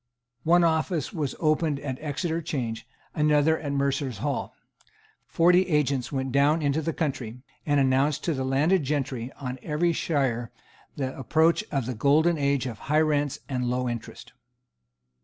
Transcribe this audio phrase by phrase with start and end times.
[0.45, 4.55] One office was opened at Exeter Change, another at Mercers' Hall.
[5.27, 9.93] Forty agents went down into the country, and announced to the landed gentry of every
[9.93, 10.51] shire
[10.95, 14.33] the approach of the golden age of high rents and low interest.